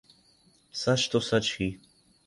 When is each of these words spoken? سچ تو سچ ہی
سچ 0.73 1.01
تو 1.11 1.19
سچ 1.29 1.45
ہی 1.55 1.69